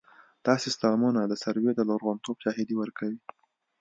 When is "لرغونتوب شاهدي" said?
1.89-2.75